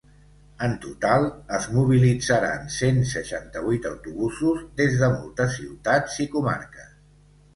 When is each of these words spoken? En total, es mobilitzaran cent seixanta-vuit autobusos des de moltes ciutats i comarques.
En 0.67 0.71
total, 0.85 1.25
es 1.57 1.65
mobilitzaran 1.73 2.65
cent 2.77 2.97
seixanta-vuit 3.11 3.85
autobusos 3.91 4.65
des 4.81 4.97
de 5.03 5.11
moltes 5.17 5.53
ciutats 5.59 6.17
i 6.25 6.29
comarques. 6.37 6.89